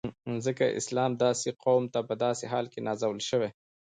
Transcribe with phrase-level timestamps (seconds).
[0.45, 3.49] ځکه اسلام داسی قوم ته په داسی حال کی نازل سوی